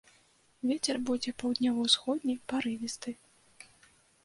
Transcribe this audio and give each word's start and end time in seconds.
Вецер 0.71 0.99
будзе 1.09 1.33
паўднёва-ўсходні, 1.43 2.35
парывісты. 2.55 3.17